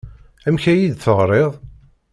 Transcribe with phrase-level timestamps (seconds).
[0.47, 1.53] Amek ay iyi-d-teɣriḍ?